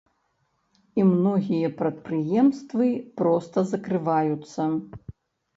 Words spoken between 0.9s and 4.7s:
І многія прадпрыемствы проста закрываюцца.